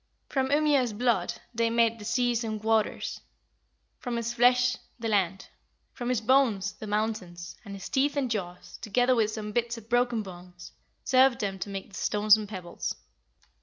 [0.29, 3.21] From Ymir's blood they made the seas and waters;
[3.99, 5.45] from his flesh the land;
[5.93, 9.89] from his bones the mountains; and his teeth and jaws, together with some bits of
[9.89, 10.71] broken bones,
[11.03, 12.95] served them to make the stones and pebbles."